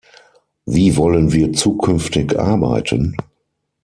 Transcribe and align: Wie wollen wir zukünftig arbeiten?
Wie 0.65 0.97
wollen 0.97 1.31
wir 1.31 1.53
zukünftig 1.53 2.39
arbeiten? 2.39 3.15